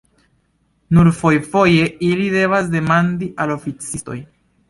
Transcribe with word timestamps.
Nur 0.99 1.09
fojfoje 1.17 1.83
ili 2.09 2.25
devas 2.37 2.73
demandi 2.79 3.31
al 3.45 3.57
oficistoj. 3.59 4.19